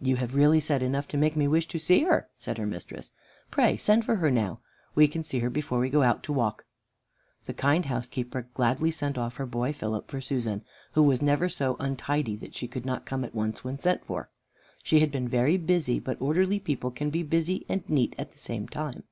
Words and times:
"You 0.00 0.16
have 0.16 0.34
really 0.34 0.60
said 0.60 0.82
enough 0.82 1.06
to 1.08 1.18
make 1.18 1.36
me 1.36 1.46
wish 1.46 1.68
to 1.68 1.78
see 1.78 2.04
her," 2.04 2.30
said 2.38 2.56
her 2.56 2.64
mistress. 2.64 3.10
"Pray 3.50 3.76
send 3.76 4.02
for 4.02 4.16
her 4.16 4.30
now; 4.30 4.60
we 4.94 5.06
can 5.06 5.22
see 5.22 5.40
her 5.40 5.50
before 5.50 5.78
we 5.78 5.90
go 5.90 6.02
out 6.02 6.22
to 6.22 6.32
walk." 6.32 6.64
The 7.44 7.52
kind 7.52 7.84
housekeeper 7.84 8.48
gladly 8.54 8.90
sent 8.90 9.18
off 9.18 9.36
her 9.36 9.44
boy 9.44 9.74
Philip 9.74 10.10
for 10.10 10.22
Susan, 10.22 10.64
who 10.92 11.02
was 11.02 11.20
never 11.20 11.50
so 11.50 11.76
untidy 11.80 12.34
that 12.36 12.54
she 12.54 12.66
could 12.66 12.86
not 12.86 13.04
come 13.04 13.24
at 13.24 13.34
once 13.34 13.62
when 13.62 13.78
sent 13.78 14.06
for. 14.06 14.30
She 14.82 15.00
had 15.00 15.12
been 15.12 15.28
very 15.28 15.58
busy, 15.58 16.00
but 16.00 16.18
orderly 16.22 16.58
people 16.58 16.90
can 16.90 17.10
be 17.10 17.22
busy 17.22 17.66
and 17.68 17.86
neat 17.90 18.14
at 18.16 18.32
the 18.32 18.38
same 18.38 18.68
time. 18.68 19.04